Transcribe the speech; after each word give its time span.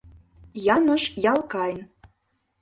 Яныш 0.75 1.03
Ялкайн». 1.33 1.79